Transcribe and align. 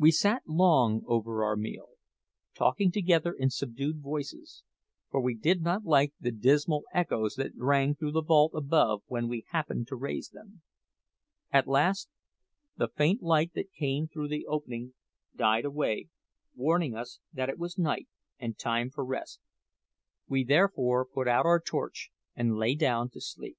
We 0.00 0.10
sat 0.10 0.42
long 0.48 1.04
over 1.06 1.44
our 1.44 1.54
meal, 1.54 1.90
talking 2.56 2.90
together 2.90 3.32
in 3.32 3.50
subdued 3.50 4.00
voices, 4.02 4.64
for 5.12 5.20
we 5.20 5.36
did 5.36 5.62
not 5.62 5.84
like 5.84 6.12
the 6.18 6.32
dismal 6.32 6.82
echoes 6.92 7.36
that 7.36 7.52
rang 7.54 7.94
through 7.94 8.10
the 8.10 8.22
vault 8.24 8.50
above 8.52 9.04
when 9.06 9.28
we 9.28 9.44
happened 9.52 9.86
to 9.86 9.94
raise 9.94 10.30
them. 10.30 10.62
At 11.52 11.68
last 11.68 12.08
the 12.76 12.88
faint 12.88 13.22
light 13.22 13.52
that 13.54 13.70
came 13.70 14.08
through 14.08 14.26
the 14.26 14.44
opening 14.46 14.94
died 15.36 15.66
away, 15.66 16.08
warning 16.56 16.96
us 16.96 17.20
that 17.32 17.48
it 17.48 17.58
was 17.58 17.78
night 17.78 18.08
and 18.40 18.58
time 18.58 18.90
for 18.90 19.04
rest. 19.04 19.38
We 20.26 20.42
therefore 20.42 21.04
put 21.06 21.28
out 21.28 21.46
our 21.46 21.60
torch 21.60 22.10
and 22.34 22.56
lay 22.56 22.74
down 22.74 23.08
to 23.10 23.20
sleep. 23.20 23.56